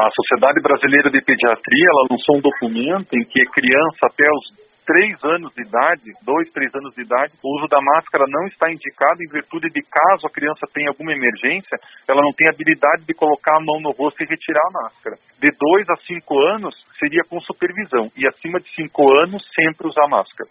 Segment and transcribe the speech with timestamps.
[0.00, 4.70] A Sociedade Brasileira de Pediatria ela lançou um documento em que a criança até os
[4.86, 8.72] três anos de idade, dois, três anos de idade, o uso da máscara não está
[8.72, 11.76] indicado em virtude de caso a criança tenha alguma emergência,
[12.08, 15.16] ela não tem habilidade de colocar a mão no rosto e retirar a máscara.
[15.38, 20.08] De dois a cinco anos seria com supervisão e acima de cinco anos sempre usar
[20.08, 20.48] máscara.